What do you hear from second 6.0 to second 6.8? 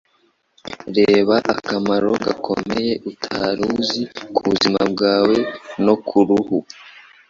ku ruhu